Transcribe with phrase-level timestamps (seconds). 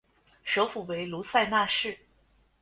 [0.43, 1.95] 首府为卢塞纳市。